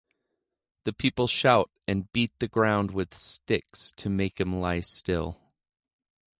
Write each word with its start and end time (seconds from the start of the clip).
The 0.85 0.93
people 0.93 1.27
shout 1.27 1.69
and 1.87 2.11
beat 2.11 2.31
the 2.39 2.47
ground 2.47 2.89
with 2.89 3.13
sticks 3.13 3.91
to 3.97 4.09
make 4.09 4.39
him 4.41 4.59
lie 4.59 4.79
still. 4.79 5.39